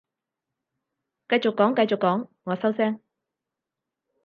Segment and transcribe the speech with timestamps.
[1.29, 3.01] 繼續講繼續講，我收聲